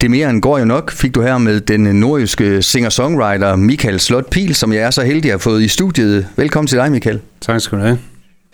Det 0.00 0.10
mere 0.10 0.30
end 0.30 0.42
går 0.42 0.58
jo 0.58 0.64
nok, 0.64 0.92
fik 0.92 1.14
du 1.14 1.22
her 1.22 1.38
med 1.38 1.60
den 1.60 1.80
nordjyske 1.80 2.62
singer-songwriter 2.62 3.56
Michael 3.56 4.00
Slot 4.00 4.30
Pil, 4.30 4.54
som 4.54 4.72
jeg 4.72 4.82
er 4.82 4.90
så 4.90 5.02
heldig 5.02 5.24
at 5.24 5.32
have 5.32 5.38
fået 5.38 5.62
i 5.62 5.68
studiet. 5.68 6.26
Velkommen 6.36 6.66
til 6.66 6.78
dig, 6.78 6.92
Michael. 6.92 7.20
Tak 7.40 7.60
skal 7.60 7.78
du 7.78 7.82
have. 7.82 7.98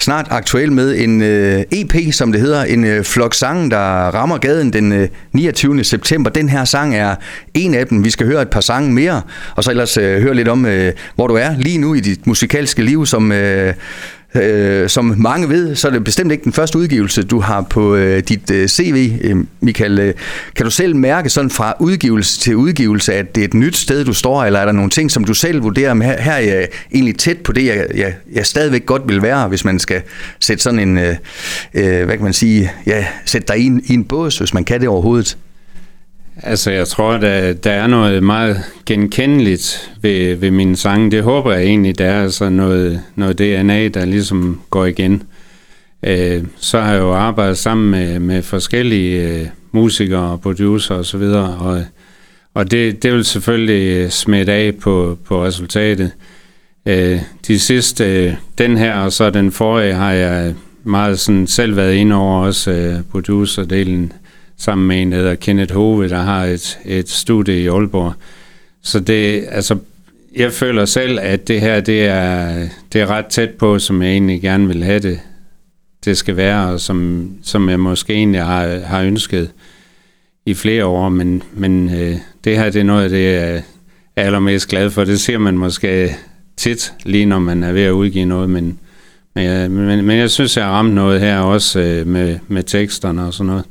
Snart 0.01 0.27
aktuel 0.31 0.73
med 0.73 0.99
en 0.99 1.21
uh, 1.21 1.79
EP, 1.79 2.13
som 2.15 2.33
det 2.33 2.41
hedder, 2.41 2.65
en 2.65 2.85
uh, 2.85 3.05
flok 3.05 3.35
sang, 3.35 3.71
der 3.71 3.79
rammer 4.09 4.39
gaden 4.39 4.73
den 4.73 5.03
uh, 5.03 5.09
29. 5.33 5.85
september. 5.85 6.31
Den 6.31 6.49
her 6.49 6.65
sang 6.65 6.95
er 6.95 7.15
en 7.55 7.75
af 7.75 7.87
dem. 7.87 8.05
Vi 8.05 8.11
skal 8.11 8.27
høre 8.27 8.43
et 8.43 8.51
par 8.51 8.61
sange 8.61 8.93
mere, 8.93 9.23
og 9.57 9.65
så 9.65 9.71
ellers 9.71 9.99
uh, 9.99 10.05
høre 10.05 10.35
lidt 10.35 10.49
om, 10.49 10.65
uh, 10.65 10.89
hvor 11.15 11.27
du 11.27 11.35
er 11.35 11.57
lige 11.59 11.79
nu 11.79 11.95
i 11.95 12.01
dit 12.01 12.27
musikalske 12.27 12.83
liv, 12.83 13.07
som 13.07 13.31
uh, 13.31 13.37
Øh, 14.35 14.89
som 14.89 15.15
mange 15.19 15.49
ved, 15.49 15.75
så 15.75 15.89
er 15.89 15.93
det 15.93 16.05
bestemt 16.05 16.33
ikke 16.33 16.45
den 16.45 16.53
første 16.53 16.79
udgivelse, 16.79 17.23
du 17.23 17.41
har 17.41 17.61
på 17.61 17.95
øh, 17.95 18.23
dit 18.29 18.51
øh, 18.51 18.69
CV, 18.69 19.13
øh, 19.21 19.37
Michael. 19.61 19.99
Øh, 19.99 20.15
kan 20.55 20.65
du 20.65 20.71
selv 20.71 20.97
mærke 20.97 21.29
sådan 21.29 21.51
fra 21.51 21.75
udgivelse 21.81 22.41
til 22.41 22.57
udgivelse, 22.57 23.15
at 23.15 23.35
det 23.35 23.41
er 23.41 23.45
et 23.45 23.55
nyt 23.55 23.77
sted, 23.77 24.05
du 24.05 24.13
står, 24.13 24.45
eller 24.45 24.61
er 24.61 24.65
der 24.65 24.73
nogle 24.73 24.91
ting, 24.91 25.11
som 25.11 25.25
du 25.25 25.35
selv 25.35 25.63
vurderer, 25.63 25.95
med 25.95 26.07
her, 26.07 26.21
her 26.21 26.33
er 26.33 26.39
jeg 26.39 26.69
egentlig 26.93 27.19
tæt 27.19 27.39
på 27.39 27.53
det, 27.53 27.67
jeg, 27.67 27.87
jeg, 27.95 28.15
jeg 28.33 28.47
stadigvæk 28.47 28.87
godt 28.87 29.03
vil 29.09 29.23
være, 29.23 29.49
hvis 29.49 29.65
man 29.65 29.79
skal 29.79 30.03
sætte 30.41 30.63
sådan 30.63 30.81
en, 30.81 30.99
øh, 30.99 31.17
øh, 31.75 32.05
hvad 32.05 32.17
kan 32.17 32.25
man 32.25 32.33
sige, 32.33 32.73
ja, 32.87 33.07
sætte 33.25 33.49
dig 33.49 33.59
i 33.59 33.67
en, 33.67 33.83
i 33.85 33.95
en 33.95 34.05
bås, 34.05 34.39
hvis 34.39 34.55
man 34.55 34.65
kan 34.65 34.81
det 34.81 34.89
overhovedet? 34.89 35.37
Altså, 36.43 36.71
jeg 36.71 36.89
tror, 36.89 37.17
der, 37.17 37.49
øh, 37.49 37.57
der 37.65 37.71
er 37.71 37.87
noget 37.87 38.23
meget 38.23 38.63
genkendeligt 38.87 39.93
ved, 40.03 40.35
ved 40.35 40.51
mine 40.51 40.77
sange. 40.77 41.11
Det 41.11 41.23
håber 41.23 41.53
jeg 41.53 41.63
egentlig, 41.63 41.99
der 41.99 42.05
er 42.05 42.23
altså 42.23 42.49
noget, 42.49 43.03
noget 43.15 43.39
DNA, 43.39 43.89
der 43.89 44.05
ligesom 44.05 44.61
går 44.71 44.85
igen. 44.85 45.23
Øh, 46.03 46.45
så 46.57 46.81
har 46.81 46.93
jeg 46.93 47.01
jo 47.01 47.15
arbejdet 47.15 47.59
sammen 47.59 47.91
med, 47.91 48.19
med 48.19 48.43
forskellige 48.43 49.29
øh, 49.29 49.47
musikere 49.73 50.31
og 50.31 50.41
producer 50.41 50.95
osv., 50.95 50.99
og, 50.99 51.07
så 51.07 51.19
videre, 51.19 51.57
og, 51.57 51.85
og 52.55 52.71
det, 52.71 53.03
det 53.03 53.13
vil 53.13 53.25
selvfølgelig 53.25 53.97
øh, 53.97 54.11
smitte 54.11 54.53
af 54.53 54.75
på, 54.75 55.19
på 55.25 55.45
resultatet. 55.45 56.11
Øh, 56.87 57.21
de 57.47 57.59
sidste, 57.59 58.27
øh, 58.27 58.35
den 58.59 58.77
her 58.77 58.95
og 58.95 59.13
så 59.13 59.31
den 59.31 59.53
forrige, 59.53 59.95
har 59.95 60.13
jeg 60.13 60.55
meget 60.85 61.19
sådan 61.19 61.47
selv 61.47 61.77
været 61.77 61.95
inde 61.95 62.17
over, 62.17 62.47
også 62.47 62.71
øh, 62.71 63.03
producerdelen 63.11 64.13
sammen 64.59 64.89
med 64.89 65.03
en, 65.03 65.13
der 65.13 65.19
hedder 65.19 65.35
Kenneth 65.35 65.75
Hove, 65.75 66.09
der 66.09 66.23
har 66.23 66.45
et, 66.45 66.79
et 66.85 67.09
studie 67.09 67.61
i 67.61 67.69
Aalborg. 67.69 68.15
Så 68.83 69.01
det, 69.01 69.45
altså, 69.51 69.79
jeg 70.37 70.53
føler 70.53 70.85
selv, 70.85 71.19
at 71.23 71.49
det 71.49 71.61
her, 71.61 71.81
det 71.81 72.07
er, 72.07 72.69
det 72.93 73.01
er 73.01 73.07
ret 73.07 73.27
tæt 73.27 73.51
på, 73.51 73.79
som 73.79 74.03
jeg 74.03 74.11
egentlig 74.11 74.43
gerne 74.43 74.69
vil 74.69 74.85
have 74.85 74.99
det, 74.99 75.21
det 76.05 76.17
skal 76.17 76.37
være, 76.37 76.69
og 76.69 76.81
som, 76.81 77.31
som 77.43 77.69
jeg 77.69 77.81
måske 77.81 78.13
egentlig 78.13 78.43
har, 78.43 78.79
har 78.79 79.03
ønsket 79.03 79.51
i 80.47 80.55
flere 80.55 80.85
år, 80.85 81.09
men, 81.09 81.43
men 81.55 81.95
øh, 81.95 82.17
det 82.45 82.57
her, 82.57 82.71
det 82.71 82.81
er 82.81 82.85
noget 82.85 83.05
af 83.05 83.11
det, 83.11 83.25
jeg 83.25 83.63
er 84.17 84.23
allermest 84.23 84.69
glad 84.69 84.91
for. 84.91 85.05
Det 85.05 85.21
ser 85.21 85.39
man 85.39 85.59
måske 85.59 86.17
tit, 86.57 86.93
lige 87.05 87.27
når 87.27 87.39
man 87.39 87.63
er 87.63 87.73
ved 87.73 87.83
at 87.83 87.91
udgive 87.91 88.25
noget, 88.25 88.51
men, 88.51 88.79
men, 89.35 89.71
men, 89.71 90.05
men 90.05 90.19
jeg 90.19 90.31
synes, 90.31 90.57
jeg 90.57 90.65
har 90.65 90.73
ramt 90.73 90.95
noget 90.95 91.21
her 91.21 91.39
også 91.39 91.81
øh, 91.81 92.07
med, 92.07 92.39
med 92.49 92.63
teksterne 92.63 93.25
og 93.25 93.35
sådan 93.35 93.47
noget. 93.47 93.65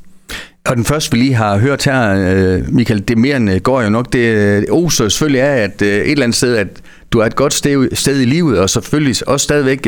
Og 0.66 0.75
den 0.75 0.85
første, 0.85 1.11
vi 1.11 1.17
lige 1.17 1.33
har 1.33 1.58
hørt 1.58 1.85
her, 1.85 2.16
øh, 2.16 2.73
Michael, 2.73 3.08
det 3.08 3.17
mere 3.17 3.38
end 3.38 3.52
øh, 3.52 3.61
går 3.61 3.81
jo 3.81 3.89
nok, 3.89 4.13
det 4.13 4.19
øh, 4.19 4.63
oser 4.71 5.09
selvfølgelig 5.09 5.39
er, 5.39 5.53
at 5.53 5.81
et 5.81 6.11
eller 6.11 6.23
andet 6.23 6.35
sted, 6.35 6.55
at 6.55 6.67
du 7.11 7.19
er 7.19 7.25
et 7.25 7.35
godt 7.35 7.53
sted, 7.53 7.95
sted 7.95 8.21
i 8.21 8.25
livet, 8.25 8.59
og 8.59 8.69
selvfølgelig 8.69 9.27
også 9.27 9.43
stadigvæk 9.43 9.88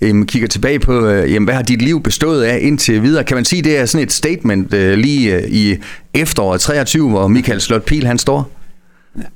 øh, 0.00 0.26
kigger 0.26 0.48
tilbage 0.48 0.78
på, 0.78 1.06
øh, 1.06 1.32
jamen, 1.32 1.44
hvad 1.44 1.54
har 1.54 1.62
dit 1.62 1.82
liv 1.82 2.02
bestået 2.02 2.42
af 2.42 2.58
indtil 2.62 3.02
videre. 3.02 3.24
Kan 3.24 3.34
man 3.34 3.44
sige, 3.44 3.62
det 3.62 3.78
er 3.78 3.86
sådan 3.86 4.06
et 4.06 4.12
statement 4.12 4.74
øh, 4.74 4.98
lige 4.98 5.36
øh, 5.36 5.42
i 5.48 5.76
efteråret 6.14 6.60
23, 6.60 7.10
hvor 7.10 7.28
Michael 7.28 7.60
Slot 7.60 7.82
Pil 7.82 8.06
han 8.06 8.18
står? 8.18 8.50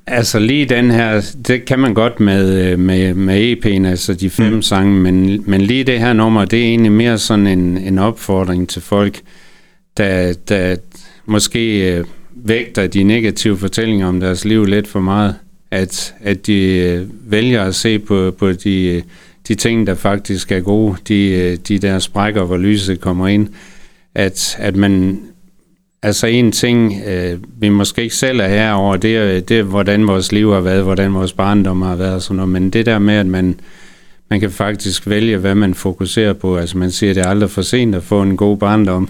Altså 0.07 0.39
lige 0.39 0.67
den 0.67 0.91
her, 0.91 1.33
det 1.49 1.65
kan 1.65 1.79
man 1.79 1.95
godt 1.95 2.21
med, 2.21 2.77
med, 2.77 3.15
med 3.15 3.57
EP'en, 3.57 3.87
altså 3.87 4.15
de 4.15 4.31
fem 4.31 4.53
mm. 4.53 4.63
sange, 4.63 4.93
men, 4.93 5.43
men 5.47 5.61
lige 5.61 5.85
det 5.85 5.99
her 5.99 6.13
nummer, 6.13 6.45
det 6.45 6.59
er 6.59 6.65
egentlig 6.65 6.93
mere 6.93 7.19
sådan 7.19 7.47
en, 7.47 7.79
en 7.79 7.99
opfordring 7.99 8.69
til 8.69 8.83
folk, 8.83 9.21
der, 9.97 10.33
der 10.49 10.77
måske 11.27 11.93
øh, 11.93 12.05
vægter 12.35 12.87
de 12.87 13.03
negative 13.03 13.57
fortællinger 13.57 14.07
om 14.07 14.21
deres 14.21 14.45
liv 14.45 14.65
lidt 14.65 14.89
for 14.89 15.01
meget. 15.01 15.35
At, 15.71 16.15
at 16.21 16.47
de 16.47 16.63
øh, 16.63 17.07
vælger 17.33 17.65
at 17.65 17.75
se 17.75 17.99
på, 17.99 18.31
på 18.39 18.53
de, 18.53 18.85
øh, 18.87 19.03
de 19.49 19.55
ting, 19.55 19.87
der 19.87 19.95
faktisk 19.95 20.53
er 20.53 20.61
gode, 20.61 20.97
de, 21.09 21.29
øh, 21.29 21.59
de 21.69 21.79
der 21.79 21.99
sprækker, 21.99 22.45
hvor 22.45 22.57
lyset 22.57 23.01
kommer 23.01 23.29
ind. 23.29 23.49
At, 24.15 24.57
at 24.59 24.77
man, 24.77 25.21
altså 26.03 26.27
en 26.27 26.53
ting, 26.53 27.03
øh, 27.07 27.39
vi 27.59 27.69
måske 27.69 28.03
ikke 28.03 28.15
selv 28.15 28.41
er 28.41 28.49
herover, 28.49 28.97
det 28.97 29.17
er, 29.17 29.41
det 29.41 29.59
er, 29.59 29.63
hvordan 29.63 30.07
vores 30.07 30.33
liv 30.33 30.53
har 30.53 30.61
været, 30.61 30.83
hvordan 30.83 31.15
vores 31.15 31.33
barndom 31.33 31.83
har 31.83 31.97
været 31.97 32.15
og 32.15 32.23
sådan 32.23 32.37
noget, 32.37 32.49
men 32.49 32.71
det 32.71 32.87
der 32.87 32.99
med, 32.99 33.15
at 33.15 33.27
man, 33.27 33.61
man 34.31 34.41
kan 34.41 34.51
faktisk 34.51 35.09
vælge, 35.09 35.37
hvad 35.37 35.55
man 35.55 35.75
fokuserer 35.75 36.33
på. 36.33 36.57
Altså 36.57 36.79
man 36.79 36.91
siger, 36.91 37.11
at 37.11 37.17
det 37.17 37.25
er 37.25 37.29
aldrig 37.29 37.51
for 37.51 37.63
sent 37.63 37.95
at 37.95 38.03
få 38.03 38.23
en 38.23 38.37
god 38.37 38.57
barndom 38.57 39.09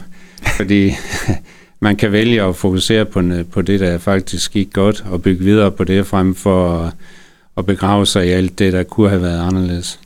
fordi 0.56 0.92
man 1.80 1.96
kan 1.96 2.12
vælge 2.12 2.42
at 2.42 2.56
fokusere 2.56 3.04
på, 3.04 3.22
på 3.52 3.62
det, 3.62 3.80
der 3.80 3.98
faktisk 3.98 4.52
gik 4.52 4.72
godt, 4.72 5.04
og 5.10 5.22
bygge 5.22 5.44
videre 5.44 5.70
på 5.70 5.84
det, 5.84 6.06
frem 6.06 6.34
for 6.34 6.92
at, 7.56 7.66
begrave 7.66 8.06
sig 8.06 8.26
i 8.26 8.30
alt 8.30 8.58
det, 8.58 8.72
der 8.72 8.82
kunne 8.82 9.08
have 9.08 9.22
været 9.22 9.46
anderledes. 9.46 10.00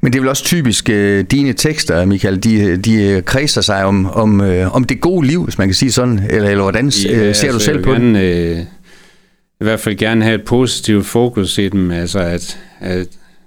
Men 0.00 0.12
det 0.12 0.18
er 0.18 0.22
vel 0.22 0.28
også 0.28 0.44
typisk 0.44 0.88
uh, 0.92 1.20
dine 1.20 1.52
tekster, 1.52 2.04
Michael, 2.04 2.44
de, 2.44 2.76
de 2.76 3.22
kredser 3.26 3.60
sig 3.60 3.84
om, 3.84 4.10
om, 4.10 4.40
uh, 4.40 4.74
om 4.74 4.84
det 4.84 5.00
gode 5.00 5.26
liv, 5.26 5.44
hvis 5.44 5.58
man 5.58 5.68
kan 5.68 5.74
sige 5.74 5.92
sådan, 5.92 6.18
eller, 6.30 6.50
eller 6.50 6.62
hvordan 6.62 6.88
ja, 6.88 7.10
uh, 7.10 7.16
ser 7.18 7.24
altså, 7.24 7.52
du 7.52 7.58
selv 7.58 7.82
på 7.82 7.92
gerne, 7.92 8.20
det? 8.20 8.52
Uh, 8.52 8.60
I 9.60 9.64
hvert 9.64 9.80
fald 9.80 9.96
gerne 9.96 10.24
have 10.24 10.34
et 10.34 10.44
positivt 10.44 11.06
fokus 11.06 11.58
i 11.58 11.68
dem, 11.68 11.90
altså 11.90 12.18
at, 12.18 12.58
at 12.80 13.06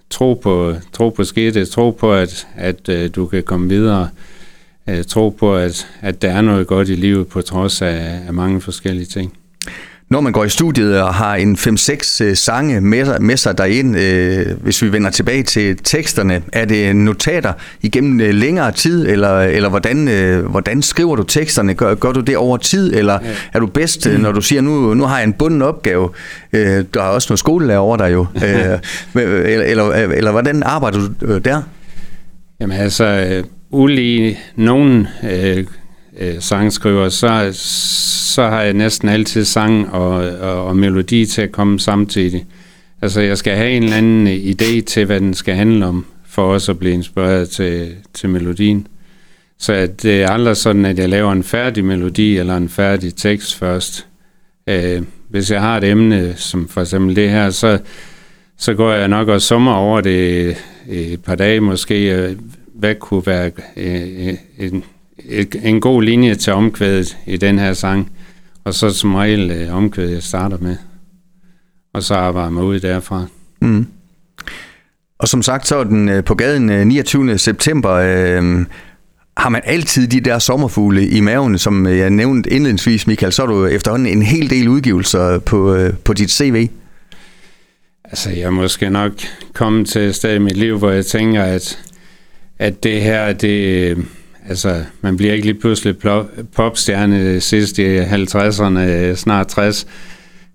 tro 0.09 0.34
på, 0.34 0.74
tro 0.94 1.09
på 1.09 1.24
skidtet, 1.24 1.69
tro 1.69 1.91
på, 1.91 2.13
at, 2.13 2.47
at 2.56 2.90
uh, 2.90 2.96
du 3.16 3.25
kan 3.25 3.44
komme 3.44 3.69
videre, 3.69 4.02
øh, 4.02 4.39
tro 5.08 5.30
på, 5.30 5.56
at, 5.56 5.88
at 6.02 6.22
der 6.22 6.32
er 6.32 6.42
noget 6.42 6.68
godt 6.68 6.90
i 6.90 6.96
livet 6.96 7.28
på 7.28 7.42
trods 7.42 7.82
af, 7.82 8.20
af 8.28 8.34
mange 8.34 8.62
forskellige 8.62 9.06
ting. 9.06 9.34
Når 10.10 10.22
man 10.22 10.34
går 10.34 10.44
i 10.44 10.50
studiet 10.50 11.02
og 11.02 11.14
har 11.14 11.36
en 11.36 11.56
5-6 11.56 12.24
øh, 12.24 12.36
sange 12.36 12.82
med, 12.82 13.20
med 13.20 13.38
sig 13.38 13.58
derind, 13.58 13.98
øh, 13.98 14.62
hvis 14.62 14.82
vi 14.82 14.92
vender 14.92 15.10
tilbage 15.10 15.44
til 15.44 15.78
teksterne, 15.84 16.42
er 16.54 16.66
det 16.66 16.96
notater 16.96 17.54
igennem 17.82 18.22
øh, 18.22 18.34
længere 18.34 18.72
tid, 18.72 19.08
eller, 19.08 19.40
eller 19.40 19.70
hvordan, 19.70 20.08
øh, 20.08 20.46
hvordan 20.46 20.82
skriver 20.82 21.16
du 21.16 21.24
teksterne? 21.24 21.74
Gør, 21.74 21.96
gør 21.96 22.12
du 22.12 22.20
det 22.20 22.38
over 22.38 22.58
tid, 22.58 22.96
eller 22.96 23.20
ja. 23.24 23.30
er 23.54 23.60
du 23.60 23.66
bedst, 23.66 24.08
mm. 24.08 24.20
når 24.20 24.32
du 24.32 24.42
siger, 24.42 24.62
nu, 24.62 24.94
nu 24.94 25.04
har 25.04 25.18
jeg 25.18 25.24
en 25.24 25.34
bunden 25.34 25.62
opgave? 25.62 26.10
Øh, 26.54 26.86
der 26.94 27.02
er 27.02 27.08
også 27.08 27.28
noget 27.30 27.40
skolelærer 27.40 27.80
over 27.80 27.98
dig 27.98 28.14
jo. 28.14 28.26
øh, 28.36 28.80
eller, 29.16 29.64
eller, 29.64 29.92
eller 29.94 30.32
hvordan 30.32 30.64
arbejder 30.64 31.00
du 31.00 31.26
øh, 31.26 31.46
der? 31.46 31.62
Jamen 32.60 32.78
altså, 32.78 33.44
ulige 33.72 34.40
nogen 34.56 35.07
øh, 35.31 35.66
øh, 36.19 36.35
sangskriver, 36.40 37.09
så, 37.09 37.50
så 38.34 38.41
har 38.41 38.62
jeg 38.62 38.74
næsten 38.74 39.09
altid 39.09 39.46
sang 39.46 39.91
og, 39.91 40.12
og, 40.40 40.66
og 40.66 40.78
melodi 40.78 41.25
til 41.25 41.41
at 41.41 41.52
komme 41.52 41.79
samtidig. 41.79 42.46
Altså, 43.02 43.22
jeg 43.22 43.38
skal 43.38 43.56
have 43.56 43.72
en 43.72 43.84
eller 43.84 43.97
anden 43.97 44.28
idé 44.28 44.81
til, 44.81 45.06
hvad 45.06 45.19
den 45.19 45.34
skal 45.34 45.56
handle 45.56 45.85
om, 45.85 46.06
for 46.28 46.53
også 46.53 46.72
at 46.72 46.79
blive 46.79 46.94
inspireret 46.94 47.50
til, 47.50 47.96
til 48.13 48.29
melodien. 48.29 48.88
Så 49.58 49.90
det 50.02 50.24
er 50.24 50.29
aldrig 50.29 50.58
sådan, 50.58 50.85
at 50.85 51.00
jeg 51.00 51.09
laver 51.09 51.31
en 51.31 51.44
færdig 51.44 51.85
melodi 51.85 52.38
eller 52.38 52.58
en 52.58 52.69
færdig 52.69 53.16
tekst 53.16 53.56
først. 53.56 54.08
Øh, 54.68 55.02
hvis 55.29 55.52
jeg 55.52 55.62
har 55.62 55.78
et 55.78 55.84
emne, 55.84 56.34
som 56.35 56.68
for 56.68 56.81
eksempel 56.81 57.16
det 57.16 57.29
her, 57.29 57.50
så, 57.50 57.79
så 58.58 58.74
går 58.74 58.91
jeg 58.91 59.08
nok 59.08 59.28
og 59.28 59.41
summer 59.41 59.74
over 59.74 60.02
det 60.02 60.56
øh, 60.90 60.97
et 60.97 61.24
par 61.24 61.35
dage 61.35 61.59
måske, 61.59 62.35
hvad 62.79 62.95
kunne 62.95 63.25
være 63.25 63.51
øh, 63.78 64.34
en, 64.57 64.84
en 65.63 65.81
god 65.81 66.03
linje 66.03 66.35
til 66.35 66.53
omkvædet 66.53 67.17
i 67.25 67.38
den 67.38 67.59
her 67.59 67.73
sang. 67.73 68.12
Og 68.63 68.73
så 68.73 68.90
som 68.90 69.16
regel 69.16 69.51
øh, 69.51 69.75
omkvædet, 69.75 70.13
jeg 70.13 70.23
starter 70.23 70.57
med. 70.57 70.76
Og 71.93 72.03
så 72.03 72.14
arbejder 72.16 72.49
man 72.49 72.64
ud 72.64 72.79
derfra. 72.79 73.26
Mm. 73.61 73.87
Og 75.20 75.28
som 75.28 75.41
sagt, 75.41 75.67
så 75.67 75.76
er 75.76 75.84
den 75.84 76.09
øh, 76.09 76.23
på 76.23 76.35
gaden 76.35 76.87
29. 76.87 77.37
september. 77.37 77.91
Øh, 77.91 78.66
har 79.37 79.49
man 79.49 79.61
altid 79.66 80.08
de 80.08 80.20
der 80.20 80.40
sommerfugle 80.40 81.08
i 81.08 81.20
maven, 81.20 81.58
som 81.58 81.87
jeg 81.87 82.09
nævnte 82.09 82.49
indledningsvis, 82.49 83.08
Michael, 83.08 83.34
så 83.34 83.43
er 83.43 83.47
du 83.47 83.66
efterhånden 83.66 84.08
en 84.08 84.22
hel 84.22 84.49
del 84.49 84.67
udgivelser 84.67 85.40
på, 85.40 85.87
på 86.03 86.14
dit 86.14 86.32
CV. 86.32 86.70
Altså, 88.03 88.29
jeg 88.29 88.41
er 88.41 88.49
måske 88.49 88.90
nok 88.90 89.11
kommet 89.53 89.87
til 89.87 90.02
et 90.02 90.16
sted 90.16 90.35
i 90.35 90.40
mit 90.40 90.58
liv, 90.58 90.78
hvor 90.78 90.91
jeg 90.91 91.05
tænker, 91.05 91.43
at 91.43 91.79
at 92.59 92.84
det 92.84 93.02
her, 93.02 93.34
det, 93.34 93.97
altså, 94.50 94.84
man 95.02 95.17
bliver 95.17 95.34
ikke 95.34 95.46
lige 95.46 95.59
pludselig 95.59 95.96
popstjerne 96.56 97.40
sidst 97.40 97.79
i 97.79 98.00
50'erne, 98.00 99.16
snart 99.16 99.47
60. 99.47 99.88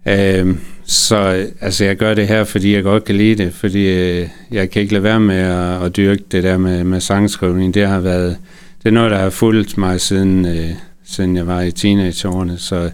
Øh, 0.09 0.55
så 0.85 1.47
altså, 1.61 1.85
jeg 1.85 1.97
gør 1.97 2.15
det 2.15 2.29
her, 2.29 2.45
fordi 2.45 2.75
jeg 2.75 2.83
godt 2.83 3.05
kan 3.05 3.15
lide 3.15 3.45
det, 3.45 3.55
fordi 3.55 3.87
øh, 3.87 4.29
jeg 4.51 4.71
kan 4.71 4.83
ikke 4.83 4.93
lade 4.93 5.05
være 5.05 5.21
med 5.21 5.37
at, 5.37 5.83
at 5.83 5.97
dyrke 5.97 6.23
det 6.33 6.43
der 6.43 6.59
med, 6.59 6.85
med 6.85 7.01
sangskrivning. 7.01 7.75
Det 7.75 7.89
har 7.89 8.01
været, 8.01 8.37
det 8.83 8.89
er 8.89 8.93
noget, 8.93 9.11
der 9.11 9.19
har 9.19 9.31
fulgt 9.31 9.79
mig 9.79 10.01
siden, 10.01 10.47
øh, 10.47 10.71
siden 11.05 11.37
jeg 11.37 11.47
var 11.47 11.61
i 11.61 11.71
teenageårene, 11.71 12.59
så, 12.59 12.91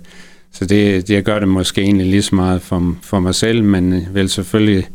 så 0.53 0.65
det, 0.65 1.09
det 1.09 1.25
gør 1.25 1.39
det 1.39 1.49
måske 1.49 1.81
egentlig 1.81 2.07
lige 2.07 2.23
så 2.23 2.35
meget 2.35 2.63
for, 2.63 2.97
for 3.03 3.21
mig 3.21 3.35
selv, 3.35 3.65
men 3.65 3.93
øh, 3.93 4.15
vel 4.15 4.29
selvfølgelig, 4.29 4.87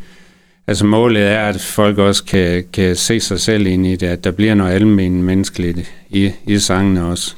altså 0.68 0.86
målet 0.86 1.24
er, 1.24 1.40
at 1.40 1.62
folk 1.62 1.98
også 1.98 2.24
kan, 2.24 2.64
kan 2.74 2.96
se 2.96 3.20
sig 3.20 3.40
selv 3.40 3.68
ind 3.68 3.88
i 3.88 3.96
det, 3.96 4.08
at 4.08 4.24
der 4.24 4.32
bliver 4.32 4.54
noget 4.54 4.74
almen 4.74 5.24
menneskeligt 5.24 5.92
i, 6.10 6.32
i 6.48 6.60
sangene 6.60 7.06
også. 7.06 7.36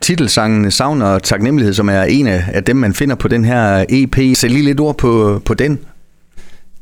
Titelsangen 0.00 0.70
Savn 0.70 1.02
og 1.02 1.22
Taknemmelighed, 1.22 1.74
som 1.74 1.88
er 1.88 2.02
en 2.02 2.26
af 2.26 2.64
dem, 2.64 2.76
man 2.76 2.94
finder 2.94 3.14
på 3.14 3.28
den 3.28 3.44
her 3.44 3.84
EP. 3.88 4.36
Sæt 4.36 4.50
lige 4.50 4.64
lidt 4.64 4.80
ord 4.80 4.98
på, 4.98 5.42
på 5.44 5.54
den. 5.54 5.78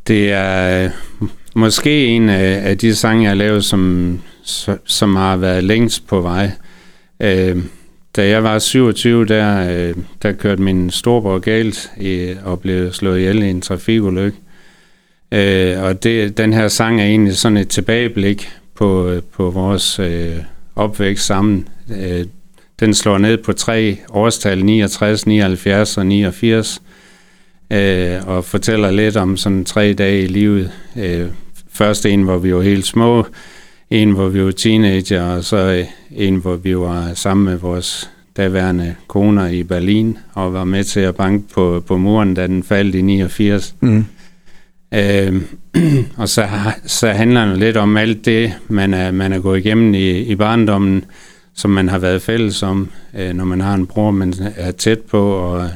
Det 0.06 0.32
er 0.32 0.90
måske 1.54 2.06
en 2.06 2.28
af, 2.28 2.68
af 2.68 2.78
de 2.78 2.94
sange, 2.94 3.22
jeg 3.22 3.30
har 3.30 3.34
lavet, 3.34 3.64
som, 3.64 4.18
som 4.84 5.16
har 5.16 5.36
været 5.36 5.64
længst 5.64 6.06
på 6.06 6.20
vej. 6.20 6.50
Øh, 7.20 7.56
da 8.16 8.28
jeg 8.28 8.44
var 8.44 8.58
27, 8.58 9.24
der, 9.24 9.70
øh, 9.70 9.94
der 10.22 10.32
kørte 10.32 10.62
min 10.62 10.90
storebror 10.90 11.38
galt 11.38 11.90
i, 12.00 12.34
og 12.44 12.60
blev 12.60 12.92
slået 12.92 13.18
ihjel 13.18 13.42
i 13.42 13.50
en 13.50 13.60
trafikulykke. 13.60 14.38
Øh, 15.32 15.82
og 15.82 16.02
det, 16.02 16.36
den 16.36 16.52
her 16.52 16.68
sang 16.68 17.00
er 17.00 17.04
egentlig 17.04 17.36
sådan 17.36 17.56
et 17.56 17.68
tilbageblik 17.68 18.48
på, 18.74 19.20
på 19.32 19.50
vores 19.50 19.98
øh, 19.98 20.36
opvækst 20.76 21.26
sammen. 21.26 21.68
Øh, 21.90 22.24
den 22.80 22.94
slår 22.94 23.18
ned 23.18 23.36
på 23.36 23.52
tre 23.52 23.98
årstal, 24.10 24.64
69, 24.64 25.26
79 25.26 25.98
og 25.98 26.06
89, 26.06 26.82
øh, 27.72 28.28
og 28.28 28.44
fortæller 28.44 28.90
lidt 28.90 29.16
om 29.16 29.36
sådan 29.36 29.64
tre 29.64 29.92
dage 29.92 30.22
i 30.22 30.26
livet. 30.26 30.70
Øh, 30.96 31.26
først 31.72 32.06
en, 32.06 32.22
hvor 32.22 32.38
vi 32.38 32.54
var 32.54 32.62
helt 32.62 32.86
små, 32.86 33.26
en, 33.90 34.10
hvor 34.10 34.28
vi 34.28 34.44
var 34.44 34.50
teenager, 34.50 35.22
og 35.22 35.44
så 35.44 35.56
øh, 35.56 35.84
en, 36.10 36.36
hvor 36.36 36.56
vi 36.56 36.76
var 36.76 37.14
sammen 37.14 37.44
med 37.44 37.56
vores 37.56 38.10
daværende 38.36 38.94
koner 39.06 39.48
i 39.48 39.62
Berlin, 39.62 40.18
og 40.34 40.52
var 40.52 40.64
med 40.64 40.84
til 40.84 41.00
at 41.00 41.16
banke 41.16 41.48
på, 41.54 41.82
på 41.86 41.96
muren, 41.96 42.34
da 42.34 42.46
den 42.46 42.62
faldt 42.62 42.94
i 42.94 43.02
89. 43.02 43.74
Mm. 43.80 44.04
Øh, 44.94 45.42
og 46.16 46.28
så, 46.28 46.48
så 46.86 47.08
handler 47.10 47.46
det 47.46 47.58
lidt 47.58 47.76
om 47.76 47.96
alt 47.96 48.24
det, 48.24 48.52
man 48.68 48.94
er, 48.94 49.10
man 49.10 49.32
er 49.32 49.38
gået 49.38 49.58
igennem 49.58 49.94
i, 49.94 50.10
i 50.10 50.34
barndommen, 50.34 51.04
som 51.54 51.70
man 51.70 51.88
har 51.88 51.98
været 51.98 52.22
fælles 52.22 52.62
om, 52.62 52.90
øh, 53.18 53.32
når 53.32 53.44
man 53.44 53.60
har 53.60 53.74
en 53.74 53.86
bror, 53.86 54.10
man 54.10 54.34
er 54.56 54.70
tæt 54.70 55.00
på, 55.00 55.30
og 55.30 55.70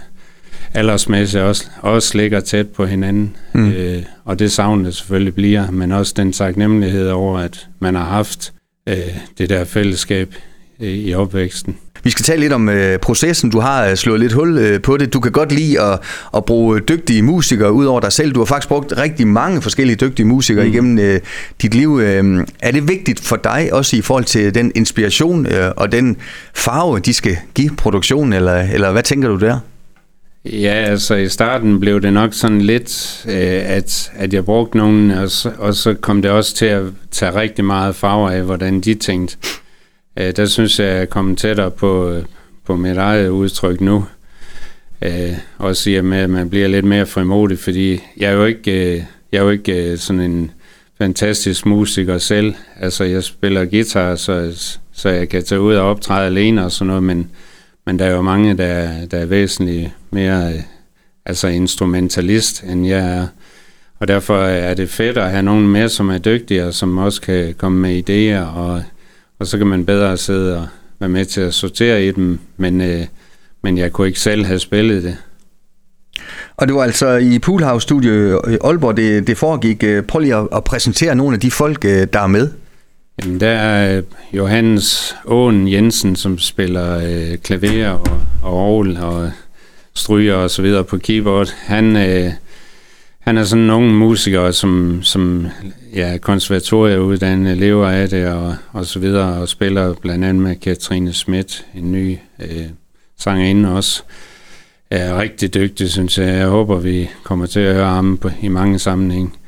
aldersmæssigt 0.75 1.43
også, 1.43 1.71
også 1.81 2.19
ligger 2.19 2.41
tæt 2.41 2.69
på 2.69 2.87
hinanden. 2.87 3.37
Mm. 3.53 3.73
Øh, 3.73 4.03
og 4.25 4.39
det 4.39 4.53
savnet 4.53 4.95
selvfølgelig 4.95 5.35
bliver, 5.35 5.71
men 5.71 5.93
også 5.93 6.15
den 6.17 6.33
taknemmelighed 6.33 7.09
over, 7.09 7.39
at 7.39 7.69
man 7.79 7.95
har 7.95 8.05
haft 8.05 8.53
øh, 8.87 8.97
det 9.39 9.51
der 9.51 9.65
fællesskab 9.65 10.35
øh, 10.81 10.89
i 10.89 11.15
opvæksten. 11.15 11.77
Vi 12.03 12.11
skal 12.11 12.25
tale 12.25 12.41
lidt 12.41 12.53
om 12.53 12.69
øh, 12.69 12.99
processen. 12.99 13.51
Du 13.51 13.61
har 13.61 13.87
øh, 13.87 13.97
slået 13.97 14.21
lidt 14.21 14.33
hul 14.33 14.59
øh, 14.59 14.83
på 14.83 14.97
det. 14.97 15.13
Du 15.13 15.21
kan 15.21 15.33
godt 15.33 15.53
lide 15.53 15.81
at, 15.81 15.99
at 16.37 16.45
bruge 16.45 16.81
dygtige 16.81 17.23
musikere 17.23 17.73
ud 17.73 17.85
over 17.85 18.01
dig 18.01 18.13
selv. 18.13 18.33
Du 18.33 18.41
har 18.41 18.45
faktisk 18.45 18.69
brugt 18.69 18.93
rigtig 18.97 19.27
mange 19.27 19.63
forskellige 19.63 19.97
dygtige 19.97 20.27
musikere 20.27 20.65
mm. 20.65 20.73
igennem 20.73 20.99
øh, 20.99 21.21
dit 21.63 21.75
liv. 21.75 22.01
Øh, 22.03 22.47
er 22.61 22.71
det 22.71 22.89
vigtigt 22.89 23.21
for 23.21 23.37
dig 23.37 23.69
også 23.73 23.97
i 23.97 24.01
forhold 24.01 24.25
til 24.25 24.55
den 24.55 24.73
inspiration 24.75 25.47
øh, 25.47 25.71
og 25.77 25.93
den 25.93 26.17
farve, 26.55 26.99
de 26.99 27.15
skal 27.15 27.37
give 27.55 27.71
produktionen, 27.77 28.33
eller, 28.33 28.57
eller 28.73 28.93
hvad 28.93 29.03
tænker 29.03 29.29
du 29.29 29.37
der? 29.37 29.59
Ja, 30.45 30.73
altså 30.73 31.15
i 31.15 31.29
starten 31.29 31.81
blev 31.81 32.03
det 32.03 32.13
nok 32.13 32.35
sådan 32.35 32.61
lidt, 32.61 33.25
øh, 33.29 33.63
at, 33.65 34.11
at 34.15 34.35
jeg 34.35 34.45
brugte 34.45 34.77
nogen, 34.79 35.11
og 35.11 35.31
så, 35.31 35.53
og 35.59 35.75
så 35.75 35.95
kom 35.95 36.23
det 36.23 36.31
også 36.31 36.55
til 36.55 36.67
at 36.67 36.83
tage 37.11 37.35
rigtig 37.35 37.65
meget 37.65 37.97
farver 37.97 38.31
af, 38.31 38.43
hvordan 38.43 38.81
de 38.81 38.95
tænkte. 38.95 39.37
Øh, 40.21 40.37
der 40.37 40.47
synes 40.47 40.79
jeg, 40.79 40.89
at 40.89 40.95
jeg 40.95 41.03
er 41.03 41.07
kommet 41.07 41.39
tættere 41.39 41.71
på, 41.71 42.11
øh, 42.11 42.25
på 42.67 42.77
mit 42.77 42.97
eget 42.97 43.29
udtryk 43.29 43.81
nu. 43.81 44.05
Øh, 45.03 45.33
også 45.59 45.83
siger 45.83 46.03
med, 46.03 46.19
at 46.19 46.31
man 46.31 46.51
bliver 46.51 46.69
lidt 46.69 46.85
mere 46.85 47.07
frimodig, 47.07 47.59
fordi 47.59 48.01
jeg 48.17 48.31
er 48.31 48.35
jo 48.35 48.45
ikke, 48.45 48.95
øh, 48.95 49.03
jeg 49.33 49.39
er 49.39 49.43
jo 49.43 49.51
ikke 49.51 49.93
øh, 49.93 49.99
sådan 49.99 50.21
en 50.21 50.51
fantastisk 50.99 51.67
musiker 51.67 52.19
selv. 52.19 52.55
Altså, 52.81 53.05
jeg 53.05 53.25
spiller 53.25 53.65
guitar, 53.65 54.15
så, 54.15 54.53
så 54.93 55.09
jeg 55.09 55.29
kan 55.29 55.45
tage 55.45 55.61
ud 55.61 55.75
og 55.75 55.91
optræde 55.91 56.27
alene 56.27 56.65
og 56.65 56.73
sådan 56.73 56.87
noget, 56.87 57.03
men, 57.03 57.31
men 57.87 57.99
der 57.99 58.05
er 58.05 58.11
jo 58.15 58.23
mange, 58.23 58.57
der, 58.57 59.07
der 59.07 59.19
er 59.19 59.27
væsentligt 59.27 59.91
mere 60.11 60.53
øh, 60.53 60.61
altså 61.27 61.49
instrumentalist, 61.49 62.63
end 62.63 62.87
jeg 62.87 63.17
er. 63.17 63.27
Og 63.99 64.09
derfor 64.09 64.43
er 64.43 64.75
det 64.75 64.89
fedt 64.89 65.19
at 65.19 65.31
have 65.31 65.43
nogen 65.43 65.69
med, 65.69 65.89
som 65.89 66.11
er 66.11 66.19
dygtige, 66.19 66.67
og 66.67 66.75
som 66.75 66.99
også 66.99 67.21
kan 67.21 67.55
komme 67.59 67.79
med 67.79 68.11
idéer, 68.11 68.57
og, 68.57 68.83
og 69.41 69.47
så 69.47 69.59
kan 69.59 69.67
man 69.67 69.87
bedre 69.87 70.17
sidde 70.17 70.57
og 70.59 70.67
være 70.99 71.11
med 71.11 71.25
til 71.25 71.41
at 71.41 71.55
sortere 71.55 72.05
i 72.05 72.11
dem, 72.11 72.39
men, 72.57 72.81
øh, 72.81 73.07
men 73.63 73.79
jeg 73.79 73.93
kunne 73.93 74.07
ikke 74.07 74.21
selv 74.21 74.45
have 74.45 74.59
spillet 74.59 75.03
det. 75.03 75.17
Og 76.57 76.67
det 76.67 76.75
var 76.75 76.83
altså 76.83 77.17
i 77.17 77.39
Poolhouse 77.39 77.83
Studio 77.83 78.43
i 78.49 78.57
Aalborg, 78.65 78.97
det, 78.97 79.27
det 79.27 79.39
foregik. 79.39 79.85
Prøv 80.09 80.21
lige 80.21 80.37
at, 80.37 80.49
at 80.53 80.65
præsentere 80.65 81.15
nogle 81.15 81.35
af 81.35 81.41
de 81.41 81.51
folk, 81.51 81.85
øh, 81.85 82.07
der 82.13 82.21
er 82.21 82.27
med. 82.27 82.49
Jamen, 83.23 83.41
der 83.41 83.49
er 83.49 84.03
Johannes 84.33 85.17
Åen 85.27 85.69
Jensen, 85.69 86.17
som 86.17 86.39
spiller 86.39 86.99
øh, 86.99 87.39
klaver 87.39 87.89
og, 87.89 88.21
og 88.43 88.53
orgel 88.53 88.97
og 88.97 89.31
stryger 89.95 90.35
og 90.35 90.51
så 90.51 90.63
videre 90.63 90.85
på 90.85 90.99
keyboard. 90.99 91.55
Han, 91.59 91.97
øh, 91.97 92.33
han 93.21 93.39
er 93.39 93.45
sådan 93.45 93.65
en 93.65 93.71
ung 93.71 93.95
musiker, 93.95 94.51
som, 94.51 95.01
som 95.03 95.47
ja, 95.95 96.19
konservatorieuddannet, 96.19 97.59
lever 97.59 97.89
af 97.89 98.09
det 98.09 98.27
og, 98.27 98.57
og 98.73 98.87
så 98.87 98.99
videre, 98.99 99.41
og 99.41 99.49
spiller 99.49 99.95
blandt 99.95 100.25
andet 100.25 100.43
med 100.43 100.57
Katrine 100.57 101.13
Schmidt, 101.13 101.67
en 101.75 101.93
ny 101.93 102.19
øh, 102.41 102.67
sangerinde 103.19 103.73
også. 103.73 104.03
Er 104.91 105.21
rigtig 105.21 105.55
dygtig, 105.55 105.91
synes 105.91 106.19
jeg. 106.19 106.27
Jeg 106.27 106.47
håber, 106.47 106.79
vi 106.79 107.11
kommer 107.23 107.47
til 107.47 107.61
at 107.61 107.75
høre 107.75 107.89
ham 107.89 108.17
på, 108.17 108.31
i 108.43 108.49
mange 108.49 108.79
sammenhæng. 108.79 109.39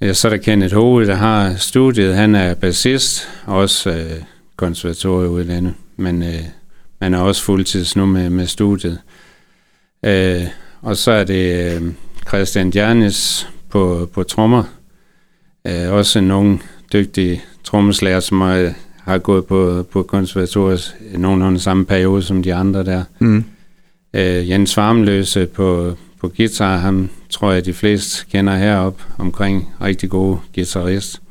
Ja, 0.00 0.12
så 0.12 0.28
er 0.28 0.30
der 0.30 0.42
Kenneth 0.42 0.74
Hove, 0.74 1.06
der 1.06 1.14
har 1.14 1.54
studiet. 1.54 2.14
Han 2.14 2.34
er 2.34 2.54
bassist, 2.54 3.28
også 3.46 3.90
øh, 3.90 4.22
konservatorieuddannet, 4.56 5.74
men 5.96 6.22
øh, 6.22 6.44
man 7.00 7.14
er 7.14 7.18
også 7.18 7.42
fuldtids 7.42 7.96
nu 7.96 8.06
med, 8.06 8.30
med 8.30 8.46
studiet. 8.46 8.98
Øh, 10.04 10.42
og 10.82 10.96
så 10.96 11.10
er 11.10 11.24
det 11.24 11.74
øh, 11.74 11.82
Christian 12.30 12.72
Jernes 12.74 13.48
på, 13.70 14.08
på 14.14 14.22
trommer. 14.22 14.64
Øh, 15.66 15.92
også 15.92 16.18
en 16.18 16.30
ung, 16.30 16.62
dygtig 16.92 17.44
trommeslager, 17.64 18.20
som 18.20 18.40
har, 18.40 18.72
har 19.04 19.18
gået 19.18 19.46
på, 19.46 19.86
på 19.92 20.02
konservatoriet 20.02 20.94
nogenlunde 21.12 21.60
samme 21.60 21.86
periode 21.86 22.22
som 22.22 22.42
de 22.42 22.54
andre 22.54 22.84
der. 22.84 23.04
Mm. 23.18 23.44
Øh, 24.14 24.50
Jens 24.50 24.76
Varmløse 24.76 25.46
på, 25.46 25.96
på 26.20 26.28
guitar, 26.36 26.76
ham 26.76 27.08
tror 27.30 27.52
jeg, 27.52 27.64
de 27.64 27.72
fleste 27.72 28.26
kender 28.32 28.56
herop 28.56 29.02
omkring. 29.18 29.68
Rigtig 29.80 30.10
god 30.10 30.36
guitarist. 30.54 31.22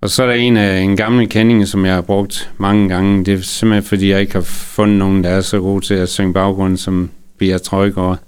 Og 0.00 0.10
så 0.10 0.22
er 0.22 0.26
der 0.26 0.34
en 0.34 0.56
af 0.56 0.80
en 0.80 0.96
gammel 0.96 1.28
kending, 1.28 1.68
som 1.68 1.86
jeg 1.86 1.94
har 1.94 2.00
brugt 2.00 2.50
mange 2.58 2.88
gange. 2.88 3.24
Det 3.24 3.34
er 3.34 3.42
simpelthen, 3.42 3.88
fordi 3.88 4.10
jeg 4.10 4.20
ikke 4.20 4.32
har 4.32 4.40
fundet 4.40 4.98
nogen, 4.98 5.24
der 5.24 5.30
er 5.30 5.40
så 5.40 5.60
god 5.60 5.80
til 5.80 5.94
at 5.94 6.08
synge 6.08 6.32
baggrund, 6.32 6.76
som 6.76 7.10
Bia 7.38 7.58
Trøjgaard. 7.58 8.18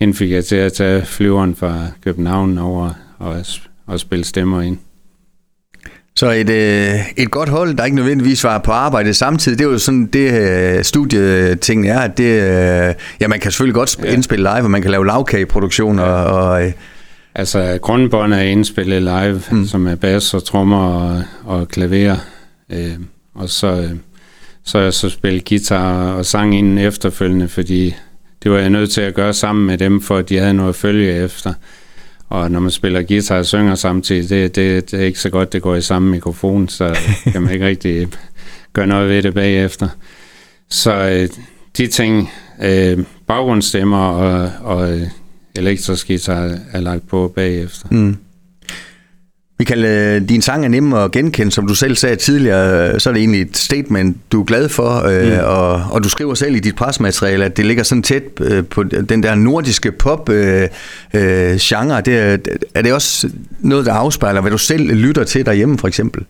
Hende 0.00 0.14
fik 0.14 0.30
jeg 0.30 0.44
til 0.44 0.56
at 0.56 0.72
tage 0.72 1.06
flyveren 1.06 1.54
fra 1.56 1.86
København 2.04 2.58
over 2.58 2.90
og, 3.18 3.44
og 3.86 4.00
spille 4.00 4.24
stemmer 4.24 4.62
ind. 4.62 4.78
Så 6.16 6.30
et, 6.30 6.50
øh, 6.50 6.94
et 7.16 7.30
godt 7.30 7.48
hold, 7.48 7.74
der 7.74 7.84
ikke 7.84 7.96
nødvendigvis 7.96 8.44
var 8.44 8.58
på 8.58 8.72
arbejde 8.72 9.14
samtidig, 9.14 9.58
det 9.58 9.64
er 9.64 9.70
jo 9.70 9.78
sådan 9.78 10.06
det 10.06 10.32
øh, 10.32 10.84
studieting 10.84 11.88
er, 11.88 11.98
at 11.98 12.18
det, 12.18 12.24
øh, 12.24 12.94
ja, 13.20 13.28
man 13.28 13.40
kan 13.40 13.50
selvfølgelig 13.50 13.74
godt 13.74 13.98
ja. 14.04 14.12
indspille 14.12 14.42
live, 14.42 14.64
og 14.64 14.70
man 14.70 14.82
kan 14.82 14.90
lave 14.90 15.06
lavkageproduktion 15.06 15.98
ja. 15.98 16.04
og, 16.04 16.50
og 16.50 16.66
øh, 16.66 16.72
Altså, 17.36 17.78
grundbånd 17.82 18.34
er 18.34 18.40
indspillet 18.40 19.02
live, 19.02 19.42
mm. 19.50 19.66
som 19.66 19.86
er 19.86 19.94
bass 19.94 20.34
og 20.34 20.44
trommer 20.44 20.78
og, 20.78 21.22
og 21.44 21.68
klaver. 21.68 22.16
Øh, 22.70 22.96
og 23.34 23.48
så, 23.48 23.66
øh, 23.66 23.90
så 24.64 24.78
er 24.78 24.82
jeg 24.82 24.94
så 24.94 25.08
spillet 25.08 25.48
guitar 25.48 26.12
og 26.12 26.26
sang 26.26 26.58
inden 26.58 26.78
efterfølgende, 26.78 27.48
fordi 27.48 27.94
det 28.44 28.52
var 28.52 28.58
jeg 28.58 28.70
nødt 28.70 28.90
til 28.90 29.00
at 29.00 29.14
gøre 29.14 29.32
sammen 29.32 29.66
med 29.66 29.78
dem, 29.78 30.00
for 30.00 30.16
at 30.16 30.28
de 30.28 30.38
havde 30.38 30.54
noget 30.54 30.68
at 30.68 30.76
følge 30.76 31.24
efter. 31.24 31.54
Og 32.28 32.50
når 32.50 32.60
man 32.60 32.70
spiller 32.70 33.02
guitar 33.02 33.38
og 33.38 33.46
synger 33.46 33.74
samtidig, 33.74 34.28
det, 34.28 34.56
det, 34.56 34.90
det 34.90 35.00
er 35.00 35.04
ikke 35.04 35.20
så 35.20 35.30
godt, 35.30 35.52
det 35.52 35.62
går 35.62 35.74
i 35.74 35.80
samme 35.80 36.10
mikrofon, 36.10 36.68
så 36.68 36.96
kan 37.32 37.42
man 37.42 37.52
ikke 37.52 37.66
rigtig 37.66 38.08
gøre 38.72 38.86
noget 38.86 39.08
ved 39.08 39.22
det 39.22 39.34
bagefter. 39.34 39.88
Så 40.70 40.94
øh, 40.94 41.28
de 41.76 41.86
ting, 41.86 42.30
øh, 42.62 42.98
baggrundsstemmer 43.26 44.08
og, 44.08 44.50
og 44.62 45.00
elektrisk 45.56 46.06
guitar 46.06 46.58
er 46.72 46.80
lagt 46.80 47.08
på 47.08 47.32
bagefter. 47.36 47.88
Mm. 47.90 48.16
Michael, 49.64 49.84
øh, 49.84 50.28
din 50.28 50.42
sang 50.42 50.64
er 50.64 50.68
nem 50.68 50.92
at 50.92 51.10
genkende, 51.10 51.52
som 51.52 51.66
du 51.66 51.74
selv 51.74 51.96
sagde 51.96 52.16
tidligere, 52.16 53.00
så 53.00 53.08
er 53.08 53.14
det 53.14 53.20
egentlig 53.20 53.42
et 53.42 53.56
statement, 53.56 54.16
du 54.32 54.40
er 54.40 54.44
glad 54.44 54.68
for, 54.68 55.06
øh, 55.06 55.32
mm. 55.32 55.38
og, 55.44 55.82
og 55.90 56.04
du 56.04 56.08
skriver 56.08 56.34
selv 56.34 56.56
i 56.56 56.58
dit 56.58 56.76
presmateriale, 56.76 57.44
at 57.44 57.56
det 57.56 57.66
ligger 57.66 57.82
sådan 57.82 58.02
tæt 58.02 58.22
øh, 58.40 58.64
på 58.64 58.82
den 58.82 59.22
der 59.22 59.34
nordiske 59.34 59.92
pop-genre. 59.92 62.00
det 62.00 62.18
er, 62.18 62.36
er 62.74 62.82
det 62.82 62.92
også 62.92 63.28
noget, 63.60 63.86
der 63.86 63.92
afspejler, 63.92 64.40
hvad 64.40 64.50
du 64.50 64.58
selv 64.58 64.94
lytter 64.94 65.24
til 65.24 65.46
derhjemme, 65.46 65.78
for 65.78 65.88
eksempel? 65.88 66.24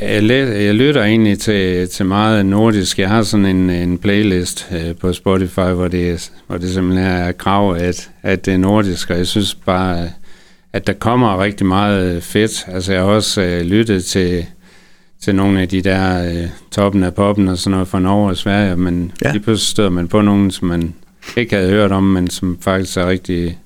Jeg, 0.00 0.30
jeg 0.64 0.74
lytter 0.74 1.02
egentlig 1.02 1.38
til, 1.38 1.88
til 1.88 2.06
meget 2.06 2.46
nordisk. 2.46 2.98
Jeg 2.98 3.08
har 3.08 3.22
sådan 3.22 3.46
en, 3.46 3.70
en 3.70 3.98
playlist 3.98 4.68
øh, 4.72 4.94
på 5.00 5.12
Spotify, 5.12 5.60
hvor 5.60 5.88
det, 5.88 6.32
hvor 6.46 6.56
det 6.56 6.70
simpelthen 6.70 7.06
er 7.06 7.32
krav, 7.32 7.76
at, 7.80 8.10
at 8.22 8.46
det 8.46 8.54
er 8.54 8.58
nordisk, 8.58 9.10
og 9.10 9.18
jeg 9.18 9.26
synes 9.26 9.54
bare, 9.54 10.08
at 10.74 10.86
der 10.86 10.92
kommer 10.92 11.42
rigtig 11.42 11.66
meget 11.66 12.22
fedt. 12.22 12.66
Altså 12.68 12.92
jeg 12.92 13.02
har 13.02 13.08
også 13.08 13.42
øh, 13.42 13.60
lyttet 13.60 14.04
til, 14.04 14.46
til 15.22 15.34
nogle 15.34 15.60
af 15.60 15.68
de 15.68 15.80
der 15.80 16.24
øh, 16.30 16.48
toppen 16.70 17.02
af 17.02 17.14
poppen 17.14 17.48
og 17.48 17.58
sådan 17.58 17.70
noget 17.70 17.88
fra 17.88 17.98
Norge 17.98 18.28
og 18.28 18.36
Sverige, 18.36 18.76
men 18.76 19.12
ja. 19.24 19.32
lige 19.32 19.42
pludselig 19.42 19.70
støder 19.70 19.90
man 19.90 20.08
på 20.08 20.20
nogen, 20.20 20.50
som 20.50 20.68
man 20.68 20.94
ikke 21.36 21.56
havde 21.56 21.70
hørt 21.70 21.92
om, 21.92 22.02
men 22.02 22.30
som 22.30 22.58
faktisk 22.60 22.96
er 22.96 23.08
rigtig 23.08 23.58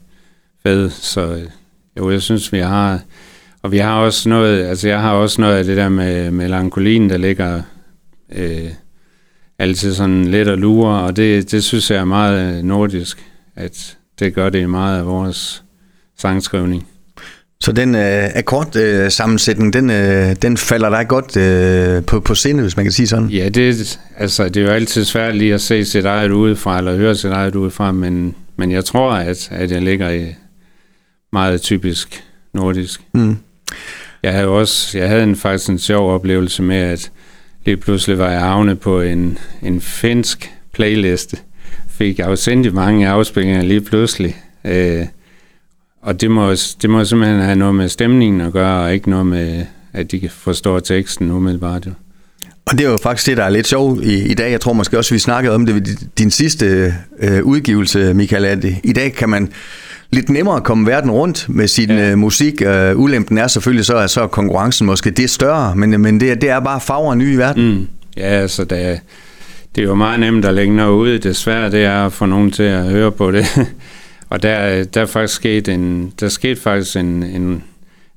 fede. 0.62 0.90
Så 0.90 1.20
øh, 1.20 1.42
jo, 1.98 2.10
jeg 2.10 2.22
synes, 2.22 2.52
vi 2.52 2.58
har 2.58 3.00
og 3.62 3.72
vi 3.72 3.78
har 3.78 4.00
også 4.00 4.28
noget, 4.28 4.66
altså 4.66 4.88
jeg 4.88 5.00
har 5.00 5.12
også 5.12 5.40
noget 5.40 5.56
af 5.56 5.64
det 5.64 5.76
der 5.76 5.88
med 5.88 6.30
melankolien, 6.30 7.10
der 7.10 7.16
ligger 7.16 7.62
øh, 8.32 8.70
altid 9.58 9.94
sådan 9.94 10.24
lidt 10.24 10.48
og 10.48 10.58
lure, 10.58 11.02
og 11.02 11.16
det, 11.16 11.50
det 11.50 11.64
synes 11.64 11.90
jeg 11.90 11.98
er 11.98 12.04
meget 12.04 12.64
nordisk, 12.64 13.26
at 13.56 13.98
det 14.18 14.34
gør 14.34 14.50
det 14.50 14.70
meget 14.70 14.98
af 14.98 15.06
vores 15.06 15.64
sangskrivning. 16.18 16.86
Så 17.60 17.72
den 17.72 17.94
øh, 17.94 18.30
akkordsammensætning, 18.34 19.76
øh, 19.76 19.82
den, 19.82 19.90
øh, 19.90 20.36
den 20.42 20.56
falder 20.56 20.90
dig 20.90 21.08
godt 21.08 21.36
øh, 21.36 22.04
på, 22.04 22.20
på 22.20 22.34
sinde, 22.34 22.62
hvis 22.62 22.76
man 22.76 22.84
kan 22.84 22.92
sige 22.92 23.06
sådan? 23.06 23.28
Ja, 23.28 23.48
det, 23.48 23.98
altså, 24.16 24.48
det 24.48 24.56
er 24.56 24.66
jo 24.66 24.70
altid 24.70 25.04
svært 25.04 25.36
lige 25.36 25.54
at 25.54 25.60
se 25.60 25.84
sit 25.84 26.04
eget 26.04 26.30
udefra, 26.30 26.78
eller 26.78 26.96
høre 26.96 27.14
sit 27.14 27.30
eget 27.30 27.54
udefra, 27.54 27.92
men, 27.92 28.34
men 28.56 28.72
jeg 28.72 28.84
tror, 28.84 29.12
at, 29.12 29.48
at 29.52 29.70
jeg 29.70 29.82
ligger 29.82 30.10
i 30.10 30.34
meget 31.32 31.60
typisk 31.60 32.24
nordisk. 32.54 33.00
Mm. 33.14 33.36
Jeg 34.22 34.32
havde 34.32 34.46
også, 34.46 34.98
jeg 34.98 35.08
havde 35.08 35.22
en, 35.22 35.36
faktisk 35.36 35.70
en 35.70 35.78
sjov 35.78 36.14
oplevelse 36.14 36.62
med, 36.62 36.76
at 36.76 37.10
lige 37.64 37.76
pludselig 37.76 38.18
var 38.18 38.30
jeg 38.30 38.40
havnet 38.40 38.80
på 38.80 39.00
en, 39.00 39.38
en 39.62 39.80
finsk 39.80 40.52
playliste. 40.72 41.36
Fik 41.90 42.18
afsendt 42.18 42.74
mange 42.74 43.08
afspillinger 43.08 43.62
lige 43.62 43.80
pludselig. 43.80 44.36
Øh, 44.64 45.06
og 46.08 46.20
det 46.20 46.30
må, 46.30 46.50
det 46.82 46.90
må 46.90 47.04
simpelthen 47.04 47.40
have 47.40 47.56
noget 47.56 47.74
med 47.74 47.88
stemningen 47.88 48.40
at 48.40 48.52
gøre, 48.52 48.84
og 48.84 48.94
ikke 48.94 49.10
noget 49.10 49.26
med, 49.26 49.64
at 49.92 50.10
de 50.10 50.28
forstår 50.28 50.80
teksten 50.80 51.30
umiddelbart. 51.30 51.86
Jo. 51.86 51.90
Og 52.66 52.78
det 52.78 52.86
er 52.86 52.90
jo 52.90 52.98
faktisk 53.02 53.26
det, 53.26 53.36
der 53.36 53.44
er 53.44 53.50
lidt 53.50 53.66
sjovt 53.66 54.04
i, 54.04 54.30
i 54.30 54.34
dag. 54.34 54.50
Jeg 54.50 54.60
tror 54.60 54.72
måske 54.72 54.98
også, 54.98 55.14
vi 55.14 55.18
snakkede 55.18 55.54
om 55.54 55.66
det 55.66 55.74
ved 55.74 55.80
din 56.18 56.30
sidste 56.30 56.94
øh, 57.18 57.42
udgivelse, 57.42 58.14
Michael, 58.14 58.44
at 58.44 58.64
i 58.84 58.92
dag 58.92 59.12
kan 59.12 59.28
man 59.28 59.52
lidt 60.10 60.28
nemmere 60.28 60.60
komme 60.60 60.86
verden 60.86 61.10
rundt 61.10 61.46
med 61.48 61.68
sin 61.68 61.90
ja. 61.90 62.12
uh, 62.12 62.18
musik. 62.18 62.62
Uh, 62.62 63.00
ulempen 63.00 63.38
er 63.38 63.46
selvfølgelig 63.46 63.84
så, 63.84 63.96
at 63.96 64.10
så 64.10 64.20
er 64.22 64.26
konkurrencen 64.26 64.86
måske 64.86 65.10
det 65.10 65.30
større, 65.30 65.76
men, 65.76 66.00
men 66.00 66.20
det, 66.20 66.40
det 66.40 66.50
er 66.50 66.60
bare 66.60 66.80
farver 66.80 67.14
nye 67.14 67.32
i 67.32 67.36
verden. 67.36 67.74
Mm. 67.74 67.88
Ja, 68.16 68.22
altså 68.22 68.64
det, 68.64 69.00
det 69.76 69.82
er 69.82 69.86
jo 69.86 69.94
meget 69.94 70.20
nemt 70.20 70.44
at 70.44 70.54
lægge 70.54 70.76
noget 70.76 70.92
ud. 70.92 71.18
Det 71.18 71.36
svære 71.36 71.70
det 71.70 71.84
er 71.84 72.06
at 72.06 72.12
få 72.12 72.26
nogen 72.26 72.50
til 72.50 72.62
at 72.62 72.84
høre 72.84 73.12
på 73.12 73.30
det. 73.30 73.46
Og 74.30 74.42
der, 74.42 74.84
der 74.84 75.00
er 75.00 75.06
faktisk 75.06 75.34
sket 75.34 75.68
en, 75.68 76.12
der 76.20 76.28
skete 76.28 76.60
faktisk 76.60 76.96
en, 76.96 77.22
en 77.22 77.62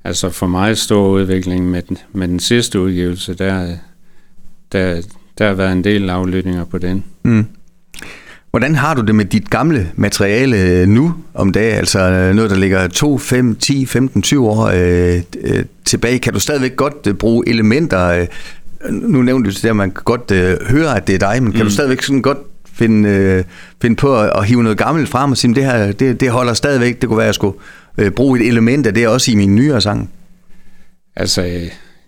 altså 0.03 0.29
for 0.29 0.47
mig 0.47 0.77
stor 0.77 1.07
udvikling 1.07 1.69
med 1.69 1.81
den, 1.81 1.97
med 2.13 2.27
den 2.27 2.39
sidste 2.39 2.79
udgivelse. 2.79 3.33
Der, 3.33 3.75
der, 4.71 5.01
der 5.37 5.47
har 5.47 5.53
været 5.53 5.71
en 5.71 5.83
del 5.83 6.09
aflytninger 6.09 6.65
på 6.65 6.77
den. 6.77 7.03
Mm. 7.23 7.45
Hvordan 8.49 8.75
har 8.75 8.93
du 8.93 9.01
det 9.01 9.15
med 9.15 9.25
dit 9.25 9.49
gamle 9.49 9.91
materiale 9.95 10.85
nu 10.85 11.13
om 11.33 11.51
dagen? 11.51 11.77
Altså 11.77 12.31
noget, 12.35 12.51
der 12.51 12.57
ligger 12.57 12.87
2, 12.87 13.17
5, 13.17 13.55
10, 13.55 13.85
15, 13.85 14.21
20 14.21 14.49
år 14.49 14.65
øh, 14.65 15.21
øh, 15.41 15.65
tilbage. 15.85 16.19
Kan 16.19 16.33
du 16.33 16.39
stadigvæk 16.39 16.75
godt 16.75 17.07
øh, 17.07 17.13
bruge 17.13 17.49
elementer? 17.49 18.07
Øh, 18.07 18.27
nu 18.91 19.21
nævnte 19.21 19.51
du 19.51 19.55
det 19.55 19.69
at 19.69 19.75
man 19.75 19.91
kan 19.91 20.03
godt 20.03 20.31
øh, 20.31 20.57
høre, 20.69 20.97
at 20.97 21.07
det 21.07 21.15
er 21.15 21.19
dig, 21.19 21.43
men 21.43 21.51
kan 21.51 21.61
mm. 21.61 21.67
du 21.67 21.73
stadigvæk 21.73 22.01
sådan 22.01 22.21
godt 22.21 22.37
finde, 22.73 23.09
øh, 23.09 23.43
finde 23.81 23.95
på 23.95 24.19
at, 24.19 24.31
at 24.35 24.45
hive 24.45 24.63
noget 24.63 24.77
gammelt 24.77 25.09
frem 25.09 25.31
og 25.31 25.37
sige, 25.37 25.55
det 25.55 25.65
her 25.65 25.91
det, 25.91 26.19
det 26.19 26.29
holder 26.29 26.53
stadigvæk. 26.53 27.01
Det 27.01 27.09
kunne 27.09 27.17
være, 27.17 27.25
at 27.25 27.27
jeg 27.27 27.35
skulle 27.35 27.57
øh, 27.97 28.11
bruge 28.11 28.39
et 28.39 28.47
element 28.47 28.87
af 28.87 28.93
det 28.93 29.07
også 29.07 29.31
i 29.31 29.35
min 29.35 29.55
nyere 29.55 29.81
sang. 29.81 30.09
Altså, 31.15 31.41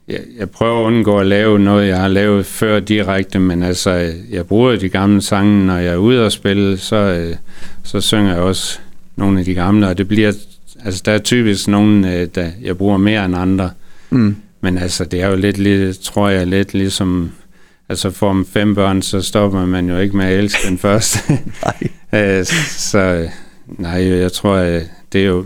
jeg, 0.07 0.19
jeg 0.39 0.49
prøver 0.49 0.79
at 0.79 0.85
undgå 0.85 1.17
at 1.17 1.25
lave 1.25 1.59
noget, 1.59 1.87
jeg 1.87 1.99
har 1.99 2.07
lavet 2.07 2.45
før 2.45 2.79
direkte, 2.79 3.39
men 3.39 3.63
altså, 3.63 4.13
jeg 4.31 4.47
bruger 4.47 4.75
de 4.75 4.89
gamle 4.89 5.21
sange, 5.21 5.65
når 5.65 5.77
jeg 5.77 5.93
er 5.93 5.97
ude 5.97 6.25
og 6.25 6.31
spille, 6.31 6.77
så, 6.77 6.95
øh, 6.95 7.35
så 7.83 8.01
synger 8.01 8.33
jeg 8.33 8.41
også 8.41 8.79
nogle 9.15 9.39
af 9.39 9.45
de 9.45 9.53
gamle, 9.53 9.87
og 9.87 9.97
det 9.97 10.07
bliver, 10.07 10.33
altså 10.85 11.01
der 11.05 11.11
er 11.11 11.19
typisk 11.19 11.67
nogle, 11.67 12.15
øh, 12.15 12.27
der 12.35 12.49
jeg 12.61 12.77
bruger 12.77 12.97
mere 12.97 13.25
end 13.25 13.35
andre. 13.35 13.69
Mm. 14.09 14.35
Men 14.61 14.77
altså, 14.77 15.05
det 15.05 15.21
er 15.21 15.27
jo 15.27 15.35
lidt, 15.35 15.57
lidt, 15.57 15.99
tror 15.99 16.29
jeg, 16.29 16.47
lidt 16.47 16.73
ligesom, 16.73 17.31
altså 17.89 18.11
for 18.11 18.43
fem 18.49 18.75
børn, 18.75 19.01
så 19.01 19.21
stopper 19.21 19.65
man 19.65 19.89
jo 19.89 19.97
ikke 19.97 20.17
med 20.17 20.25
at 20.25 20.39
elske 20.39 20.67
den 20.67 20.77
første. 20.77 21.19
nej. 21.63 21.89
Øh, 22.15 22.45
så 22.45 23.29
nej, 23.67 24.07
jeg 24.07 24.31
tror, 24.31 24.57
det 25.13 25.21
er 25.21 25.25
jo, 25.25 25.45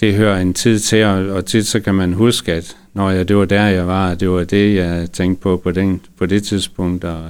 det 0.00 0.14
hører 0.14 0.40
en 0.40 0.54
tid 0.54 0.78
til, 0.78 1.04
og 1.04 1.46
tit 1.46 1.66
så 1.66 1.80
kan 1.80 1.94
man 1.94 2.12
huske, 2.12 2.52
at 2.52 2.76
når 2.94 3.10
jeg, 3.10 3.28
det 3.28 3.36
var 3.36 3.44
der, 3.44 3.66
jeg 3.66 3.86
var, 3.86 4.14
det 4.14 4.30
var 4.30 4.44
det, 4.44 4.74
jeg 4.74 5.10
tænkte 5.12 5.42
på 5.42 5.56
på, 5.56 5.70
den, 5.70 6.00
på 6.18 6.26
det 6.26 6.42
tidspunkt, 6.42 7.04
og, 7.04 7.22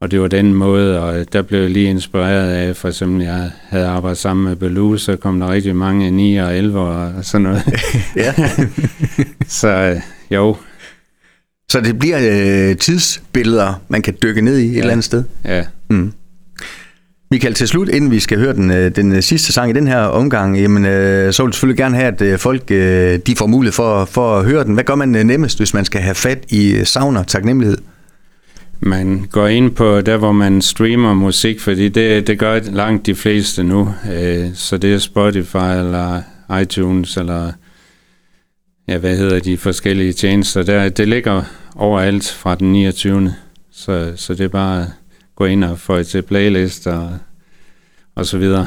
og 0.00 0.10
det 0.10 0.20
var 0.20 0.28
den 0.28 0.54
måde, 0.54 1.00
og 1.00 1.32
der 1.32 1.42
blev 1.42 1.60
jeg 1.60 1.70
lige 1.70 1.90
inspireret 1.90 2.50
af, 2.50 2.76
for 2.76 2.88
eksempel, 2.88 3.22
jeg 3.22 3.50
havde 3.68 3.86
arbejdet 3.86 4.18
sammen 4.18 4.44
med 4.44 4.56
Belou, 4.56 4.96
så 4.96 5.16
kom 5.16 5.40
der 5.40 5.52
rigtig 5.52 5.76
mange 5.76 6.10
9 6.10 6.36
og 6.36 6.56
11 6.56 6.80
og 6.80 7.24
sådan 7.24 7.42
noget. 7.42 7.62
ja. 8.16 8.34
så 9.46 10.00
jo. 10.30 10.56
Så 11.72 11.80
det 11.80 11.98
bliver 11.98 12.18
øh, 12.70 12.76
tidsbilleder, 12.76 13.82
man 13.88 14.02
kan 14.02 14.14
dykke 14.22 14.40
ned 14.40 14.58
i 14.58 14.66
et 14.66 14.72
ja. 14.72 14.78
eller 14.78 14.92
andet 14.92 15.04
sted? 15.04 15.24
Ja. 15.44 15.64
Mm. 15.90 16.12
Michael, 17.30 17.54
til 17.54 17.68
slut, 17.68 17.88
inden 17.88 18.10
vi 18.10 18.20
skal 18.20 18.38
høre 18.38 18.52
den, 18.54 18.70
øh, 18.70 18.96
den 18.96 19.12
øh, 19.12 19.22
sidste 19.22 19.52
sang 19.52 19.70
i 19.70 19.72
den 19.72 19.86
her 19.86 20.00
omgang, 20.00 20.58
jamen, 20.58 20.84
øh, 20.84 21.32
så 21.32 21.42
vil 21.42 21.48
jeg 21.48 21.54
selvfølgelig 21.54 21.78
gerne 21.78 21.96
have, 21.96 22.32
at 22.32 22.40
folk 22.40 22.68
de 23.26 23.36
får 23.36 23.46
mulighed 23.46 23.72
for, 23.72 24.04
for 24.04 24.38
at 24.38 24.44
høre 24.44 24.64
den. 24.64 24.74
Hvad 24.74 24.84
gør 24.84 24.94
man 24.94 25.08
nemmest, 25.08 25.58
hvis 25.58 25.74
man 25.74 25.84
skal 25.84 26.00
have 26.00 26.14
fat 26.14 26.44
i 26.48 26.80
savner 26.84 27.22
taknemmelighed? 27.22 27.78
Man 28.80 29.26
går 29.30 29.46
ind 29.46 29.70
på 29.70 30.00
der, 30.00 30.16
hvor 30.16 30.32
man 30.32 30.62
streamer 30.62 31.14
musik, 31.14 31.60
fordi 31.60 31.88
det, 31.88 32.26
det 32.26 32.38
gør 32.38 32.60
langt 32.64 33.06
de 33.06 33.14
fleste 33.14 33.62
nu. 33.62 33.94
Så 34.54 34.78
det 34.78 34.94
er 34.94 34.98
Spotify 34.98 35.56
eller 35.56 36.22
iTunes 36.60 37.16
eller 37.16 37.52
ja, 38.88 38.98
hvad 38.98 39.16
hedder 39.16 39.40
de 39.40 39.56
forskellige 39.56 40.12
tjenester. 40.12 40.62
Der, 40.62 40.88
det 40.88 41.08
ligger 41.08 41.42
overalt 41.76 42.30
fra 42.30 42.54
den 42.54 42.72
29. 42.72 43.34
Så, 43.72 44.12
så 44.16 44.34
det 44.34 44.44
er 44.44 44.48
bare 44.48 44.86
gå 45.36 45.44
ind 45.44 45.64
og 45.64 45.78
få 45.78 46.02
til 46.02 46.22
playlist 46.22 46.86
og, 46.86 47.10
og 48.14 48.26
så 48.26 48.38
videre. 48.38 48.66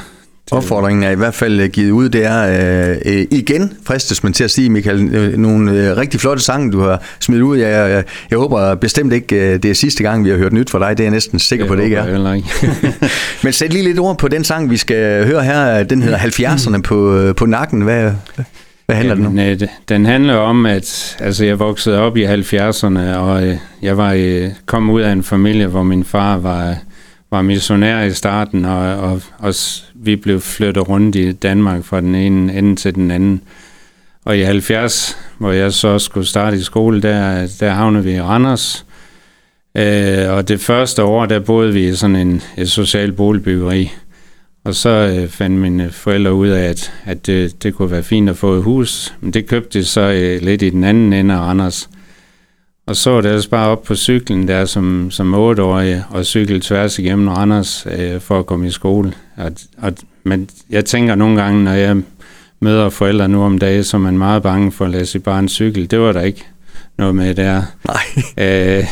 Opfordringen 0.51 1.03
er 1.03 1.09
i 1.09 1.15
hvert 1.15 1.33
fald 1.33 1.69
givet 1.69 1.91
ud, 1.91 2.09
det 2.09 2.25
er 2.25 2.43
øh, 2.91 2.97
øh, 3.05 3.25
igen, 3.31 3.73
fristes 3.85 4.23
man 4.23 4.33
til 4.33 4.43
at 4.43 4.51
sige, 4.51 4.69
Michael, 4.69 5.15
øh, 5.15 5.37
nogle 5.37 5.71
øh, 5.71 5.97
rigtig 5.97 6.19
flotte 6.19 6.43
sange, 6.43 6.71
du 6.71 6.79
har 6.79 7.03
smidt 7.19 7.41
ud. 7.41 7.57
Jeg, 7.57 7.91
jeg, 7.91 8.03
jeg 8.29 8.37
håber 8.37 8.75
bestemt 8.75 9.13
ikke, 9.13 9.35
øh, 9.35 9.63
det 9.63 9.71
er 9.71 9.73
sidste 9.73 10.03
gang, 10.03 10.25
vi 10.25 10.29
har 10.29 10.37
hørt 10.37 10.53
nyt 10.53 10.69
fra 10.69 10.79
dig. 10.79 10.97
Det 10.97 11.03
er 11.03 11.05
jeg 11.05 11.11
næsten 11.11 11.39
sikker 11.39 11.65
det 11.65 11.69
på, 11.69 11.75
det 11.75 11.83
ikke 11.83 11.95
er. 11.95 12.33
Ikke. 12.33 12.47
Men 13.43 13.53
sæt 13.53 13.73
lige 13.73 13.83
lidt 13.83 13.99
ord 13.99 14.17
på 14.17 14.27
den 14.27 14.43
sang, 14.43 14.69
vi 14.69 14.77
skal 14.77 15.25
høre 15.25 15.43
her. 15.43 15.83
Den 15.83 16.01
hedder 16.01 16.17
70'erne 16.57 16.81
på, 16.81 17.33
på 17.37 17.45
nakken. 17.45 17.81
Hvad, 17.81 18.11
hvad 18.91 18.98
handler 18.98 19.15
Jamen, 19.15 19.38
den 19.38 19.51
om? 19.51 19.62
Øh, 19.62 19.67
den 19.89 20.05
handler 20.05 20.36
om, 20.36 20.65
at 20.65 21.17
altså, 21.19 21.45
jeg 21.45 21.60
voksede 21.60 22.00
op 22.00 22.17
i 22.17 22.25
70'erne, 22.25 23.00
og 23.00 23.48
øh, 23.48 23.57
jeg 23.81 23.98
var 23.98 24.13
øh, 24.17 24.50
kom 24.65 24.89
ud 24.89 25.01
af 25.01 25.12
en 25.12 25.24
familie, 25.24 25.67
hvor 25.67 25.83
min 25.83 26.03
far 26.03 26.38
var, 26.38 26.75
var 27.31 27.41
missionær 27.41 28.03
i 28.03 28.12
starten, 28.12 28.65
og, 28.65 28.98
og, 28.98 29.21
og 29.38 29.53
vi 29.95 30.15
blev 30.15 30.41
flyttet 30.41 30.89
rundt 30.89 31.15
i 31.15 31.31
Danmark 31.31 31.83
fra 31.83 32.01
den 32.01 32.15
ene 32.15 32.53
ende 32.53 32.75
til 32.75 32.95
den 32.95 33.12
anden. 33.12 33.41
Og 34.25 34.38
i 34.38 34.41
70, 34.41 35.17
hvor 35.38 35.51
jeg 35.51 35.74
så 35.74 36.00
skulle 36.00 36.27
starte 36.27 36.57
i 36.57 36.62
skole, 36.62 37.01
der, 37.01 37.48
der 37.60 37.69
havnede 37.69 38.03
vi 38.03 38.15
i 38.15 38.21
Randers. 38.21 38.86
Øh, 39.77 40.29
og 40.29 40.48
det 40.48 40.60
første 40.60 41.03
år, 41.03 41.25
der 41.25 41.39
boede 41.39 41.74
vi 41.74 41.88
i 41.88 41.95
sådan 41.95 42.15
en 42.15 42.41
et 42.57 42.71
social 42.71 43.12
boligbyggeri. 43.12 43.91
Og 44.63 44.75
så 44.75 44.89
øh, 44.89 45.29
fandt 45.29 45.57
mine 45.57 45.91
forældre 45.91 46.33
ud 46.33 46.47
af, 46.47 46.69
at, 46.69 46.93
at 47.05 47.25
det, 47.25 47.63
det 47.63 47.73
kunne 47.73 47.91
være 47.91 48.03
fint 48.03 48.29
at 48.29 48.37
få 48.37 48.53
et 48.53 48.63
hus. 48.63 49.13
Men 49.21 49.33
det 49.33 49.47
købte 49.47 49.79
de 49.79 49.85
så 49.85 50.01
øh, 50.01 50.41
lidt 50.41 50.61
i 50.61 50.69
den 50.69 50.83
anden 50.83 51.13
ende 51.13 51.33
af 51.33 51.39
Randers. 51.39 51.89
Og 52.85 52.95
så 52.95 53.21
det 53.21 53.29
altså 53.29 53.49
bare 53.49 53.67
op 53.67 53.83
på 53.83 53.95
cyklen 53.95 54.47
der 54.47 54.65
som, 54.65 55.11
som 55.11 55.51
8-årig 55.51 56.03
og 56.09 56.25
cykle 56.25 56.59
tværs 56.59 56.99
igennem 56.99 57.27
Randers 57.27 57.87
øh, 57.91 58.21
for 58.21 58.39
at 58.39 58.45
komme 58.45 58.67
i 58.67 58.71
skole. 58.71 59.13
Og, 59.37 59.51
og, 59.77 59.93
men 60.23 60.49
jeg 60.69 60.85
tænker 60.85 61.15
nogle 61.15 61.41
gange, 61.41 61.63
når 61.63 61.71
jeg 61.71 62.01
møder 62.59 62.89
forældre 62.89 63.27
nu 63.27 63.43
om 63.43 63.57
dagen, 63.59 63.83
så 63.83 63.97
er 63.97 64.01
man 64.01 64.17
meget 64.17 64.43
bange 64.43 64.71
for 64.71 64.85
at 64.85 64.91
lade 64.91 65.05
sit 65.05 65.23
barn 65.23 65.49
cykle. 65.49 65.85
Det 65.85 65.99
var 65.99 66.11
der 66.11 66.21
ikke 66.21 66.45
noget 66.97 67.15
med 67.15 67.35
der. 67.35 67.63
Nej. 67.85 68.03
Øh, 68.77 68.85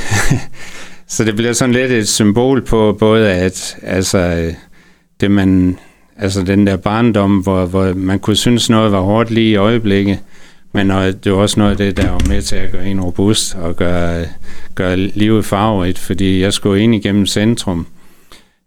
så 1.08 1.24
det 1.24 1.36
bliver 1.36 1.54
sådan 1.54 1.76
lidt 1.76 1.92
et 1.92 2.08
symbol 2.08 2.66
på 2.66 2.98
både, 3.00 3.32
at 3.32 3.78
altså, 3.84 4.18
øh, 4.18 4.54
det 5.22 5.32
man, 5.32 5.80
altså 6.18 6.44
den 6.44 6.68
der 6.68 6.78
barndom, 6.78 7.38
hvor, 7.38 7.66
hvor 7.66 7.94
man 7.94 8.20
kunne 8.20 8.36
synes 8.36 8.70
noget 8.70 8.92
var 8.92 9.02
hårdt 9.02 9.32
lige 9.32 9.52
i 9.52 9.56
øjeblikket, 9.56 10.20
Men 10.72 10.90
det 10.90 11.32
var 11.32 11.38
også 11.38 11.60
noget 11.60 11.72
af 11.72 11.78
det, 11.78 11.98
der 11.98 12.10
var 12.10 12.28
med 12.28 12.42
til 12.42 12.56
at 12.56 12.72
gøre 12.72 12.88
en 12.88 13.02
robust 13.02 13.56
og 13.56 13.76
gøre, 13.76 14.26
gøre 14.76 14.98
livet 14.98 15.46
farverigt, 15.46 16.00
fordi 16.00 16.42
jeg 16.42 16.54
skulle 16.54 16.84
ind 16.84 16.96
igennem 16.96 17.26
centrum. 17.26 17.88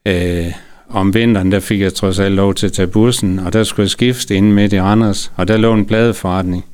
Øh, 0.07 0.53
om 0.89 1.15
vinteren, 1.15 1.53
der 1.53 1.61
fik 1.61 1.81
jeg 1.81 1.95
trods 1.95 2.19
alt 2.19 2.35
lov 2.35 2.55
til 2.55 2.67
at 2.67 2.73
tage 2.73 2.87
bussen, 2.87 3.39
og 3.39 3.53
der 3.53 3.65
skulle 3.65 3.85
jeg 3.85 3.91
skifte 3.91 4.35
ind 4.35 4.53
midt 4.53 4.73
i 4.73 4.77
Anders, 4.77 5.33
og 5.37 5.49
der 5.49 5.57
lå 5.57 5.75
en 5.75 5.87
pladeforretning. 5.87 6.65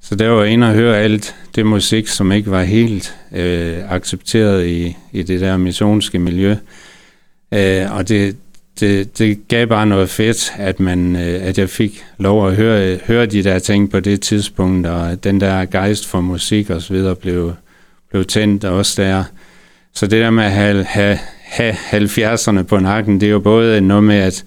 Så 0.00 0.14
der 0.14 0.28
var 0.28 0.42
jeg 0.42 0.52
inde 0.52 0.66
og 0.66 0.74
høre 0.74 0.98
alt 0.98 1.34
det 1.54 1.66
musik, 1.66 2.08
som 2.08 2.32
ikke 2.32 2.50
var 2.50 2.62
helt 2.62 3.14
øh, 3.32 3.92
accepteret 3.92 4.66
i, 4.66 4.96
i 5.12 5.22
det 5.22 5.40
der 5.40 5.56
missionske 5.56 6.18
miljø. 6.18 6.56
Øh, 7.54 7.96
og 7.96 8.08
det, 8.08 8.36
det, 8.80 9.18
det 9.18 9.48
gav 9.48 9.66
bare 9.66 9.86
noget 9.86 10.08
fedt, 10.08 10.52
at, 10.58 10.80
man, 10.80 11.16
øh, 11.16 11.46
at 11.46 11.58
jeg 11.58 11.68
fik 11.68 12.04
lov 12.18 12.48
at 12.48 12.54
høre, 12.54 12.98
høre 13.06 13.26
de 13.26 13.44
der 13.44 13.58
ting 13.58 13.90
på 13.90 14.00
det 14.00 14.20
tidspunkt, 14.20 14.86
og 14.86 15.24
den 15.24 15.40
der 15.40 15.64
gejst 15.64 16.06
for 16.06 16.20
musik 16.20 16.70
og 16.70 16.82
så 16.82 16.92
videre 16.92 17.16
blev, 17.16 17.52
blev 18.10 18.24
tændt 18.24 18.64
også 18.64 19.02
der. 19.02 19.24
Så 19.94 20.06
det 20.06 20.20
der 20.20 20.30
med 20.30 20.44
at 20.44 20.50
have, 20.50 20.84
have, 20.84 21.18
have 21.44 21.74
70'erne 21.94 22.62
på 22.62 22.78
nakken, 22.78 23.20
det 23.20 23.26
er 23.26 23.30
jo 23.30 23.38
både 23.38 23.80
noget 23.80 24.04
med, 24.04 24.16
at 24.16 24.44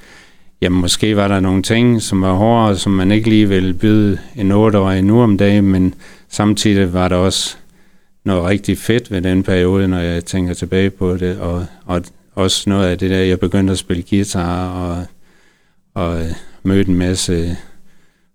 jamen, 0.61 0.81
måske 0.81 1.15
var 1.15 1.27
der 1.27 1.39
nogle 1.39 1.63
ting, 1.63 2.01
som 2.01 2.21
var 2.21 2.33
hårdere, 2.33 2.77
som 2.77 2.91
man 2.91 3.11
ikke 3.11 3.29
lige 3.29 3.49
ville 3.49 3.73
byde 3.73 4.17
en 4.35 4.51
8-årig 4.51 5.01
nu 5.01 5.21
om 5.21 5.37
dagen, 5.37 5.65
men 5.65 5.93
samtidig 6.29 6.93
var 6.93 7.07
der 7.07 7.15
også 7.15 7.55
noget 8.25 8.45
rigtig 8.45 8.77
fedt 8.77 9.11
ved 9.11 9.21
den 9.21 9.43
periode, 9.43 9.87
når 9.87 9.99
jeg 9.99 10.25
tænker 10.25 10.53
tilbage 10.53 10.89
på 10.89 11.17
det, 11.17 11.39
og, 11.39 11.65
og 11.85 12.01
også 12.35 12.69
noget 12.69 12.87
af 12.87 12.97
det 12.97 13.09
der, 13.09 13.17
jeg 13.17 13.39
begyndte 13.39 13.71
at 13.71 13.77
spille 13.77 14.03
guitar 14.09 14.69
og, 14.69 15.05
og 15.93 16.19
mødte 16.63 16.89
en 16.89 16.97
masse 16.97 17.57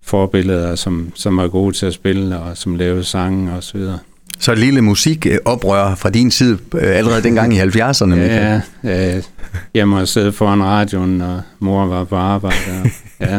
forbilleder, 0.02 0.75
som, 0.75 1.12
som 1.14 1.37
var 1.37 1.49
gode 1.49 1.76
til 1.76 1.87
at 1.87 1.95
spille 1.95 2.38
og 2.38 2.57
som 2.57 2.75
lavede 2.75 3.05
sange 3.05 3.52
og 3.52 3.62
så 3.62 3.78
videre. 3.78 3.99
Så 4.40 4.52
et 4.52 4.59
lille 4.59 4.83
musikoprør 4.83 5.95
fra 5.95 6.11
din 6.11 6.31
side 6.31 6.59
øh, 6.75 6.97
allerede 6.97 7.23
dengang 7.23 7.55
i 7.55 7.61
70'erne, 7.62 8.05
Michael. 8.05 8.62
Ja, 8.85 9.12
ja. 9.14 9.21
Jeg 9.75 9.88
må 9.88 10.07
sidde 10.07 10.33
foran 10.33 10.62
radioen, 10.62 11.21
og 11.21 11.43
mor 11.59 11.87
var 11.87 12.05
på 12.05 12.17
arbejde. 12.17 12.57
Og, 12.85 12.90
ja. 13.21 13.38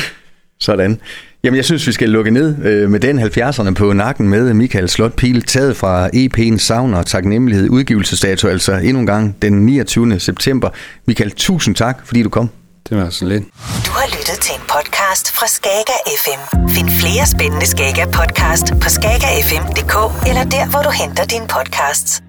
Sådan. 0.60 1.00
Jamen, 1.44 1.56
jeg 1.56 1.64
synes, 1.64 1.86
vi 1.86 1.92
skal 1.92 2.08
lukke 2.08 2.30
ned 2.30 2.64
øh, 2.64 2.90
med 2.90 3.00
den 3.00 3.18
70'erne 3.22 3.74
på 3.74 3.92
nakken 3.92 4.28
med 4.28 4.54
Michael 4.54 4.88
Slot 4.88 5.12
Pil, 5.12 5.42
taget 5.42 5.76
fra 5.76 6.08
EP'en 6.08 6.58
Savn 6.58 6.94
og 6.94 7.06
Taknemmelighed 7.06 7.70
udgivelsesdato, 7.70 8.48
altså 8.48 8.72
endnu 8.72 9.00
en 9.00 9.06
gang 9.06 9.36
den 9.42 9.66
29. 9.66 10.20
september. 10.20 10.70
Michael, 11.06 11.30
tusind 11.30 11.74
tak, 11.74 12.06
fordi 12.06 12.22
du 12.22 12.28
kom. 12.28 12.50
Det 12.88 12.96
var 12.98 13.10
så 13.10 13.24
lidt. 13.24 13.44
Du 13.86 13.90
har 13.90 14.06
lyttet 14.18 14.38
til 14.40 14.54
en 14.54 14.60
podcast 14.60 15.32
fra 15.32 15.46
Skager 15.46 16.00
FM. 16.24 16.68
Find 16.68 16.90
flere 16.90 17.26
spændende 17.26 17.66
Skager 17.66 18.06
podcast 18.06 18.66
på 18.82 18.88
skagerfm.dk 18.88 20.26
eller 20.28 20.44
der, 20.44 20.70
hvor 20.70 20.82
du 20.82 20.90
henter 20.90 21.24
dine 21.24 21.46
podcasts. 21.56 22.22